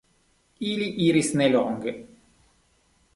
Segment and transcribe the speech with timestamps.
[0.69, 1.93] Ili iris nelonge.